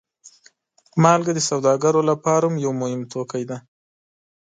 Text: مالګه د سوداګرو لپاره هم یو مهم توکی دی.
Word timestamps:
مالګه 1.03 1.33
د 1.35 1.39
سوداګرو 1.49 2.01
لپاره 2.09 2.45
هم 2.49 2.55
یو 2.65 2.71
مهم 2.81 3.01
توکی 3.13 3.43
دی. 3.49 3.57